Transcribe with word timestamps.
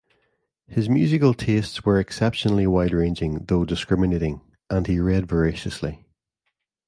His 0.65 0.89
musical 0.89 1.35
tastes 1.35 1.85
were 1.85 1.99
exceptionally 1.99 2.65
wide-ranging, 2.65 3.45
though 3.45 3.65
discriminating, 3.65 4.41
and 4.67 4.87
he 4.87 4.99
read 4.99 5.27
voraciously. 5.27 6.03